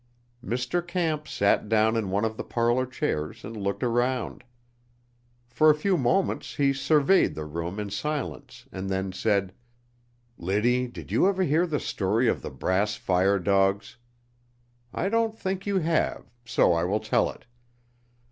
Mr. 0.43 0.81
Camp 0.87 1.27
sat 1.27 1.69
down 1.69 1.95
in 1.95 2.09
one 2.09 2.25
of 2.25 2.35
the 2.35 2.43
parlor 2.43 2.87
chairs 2.87 3.43
and 3.45 3.55
looked 3.55 3.83
around. 3.83 4.43
For 5.47 5.69
a 5.69 5.75
few 5.75 5.95
moments 5.95 6.55
he 6.55 6.73
surveyed 6.73 7.35
the 7.35 7.45
room 7.45 7.79
in 7.79 7.91
silence 7.91 8.65
and 8.71 8.89
then 8.89 9.11
said: 9.11 9.53
"Liddy, 10.39 10.87
did 10.87 11.11
you 11.11 11.27
ever 11.29 11.43
hear 11.43 11.67
the 11.67 11.79
story 11.79 12.27
of 12.27 12.41
the 12.41 12.49
brass 12.49 12.95
fire 12.95 13.37
dogs? 13.37 13.97
I 14.91 15.07
don't 15.07 15.37
think 15.37 15.67
you 15.67 15.77
have, 15.77 16.31
so 16.45 16.73
I 16.73 16.83
will 16.83 16.99
tell 16.99 17.29
it. 17.29 17.45